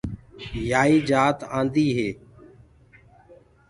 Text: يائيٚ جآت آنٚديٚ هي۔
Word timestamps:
يائيٚ 0.69 1.05
جآت 1.09 1.39
آنٚديٚ 1.57 1.89
هي۔ 1.97 2.09